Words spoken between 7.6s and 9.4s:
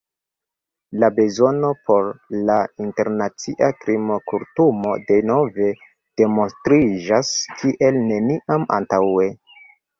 kiel neniam antaŭe.